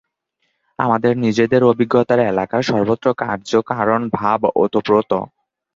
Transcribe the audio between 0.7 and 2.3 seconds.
আমাদের নিজেদের অভিজ্ঞতার